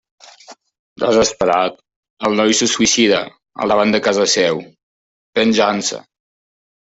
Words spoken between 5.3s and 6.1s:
penjant-se.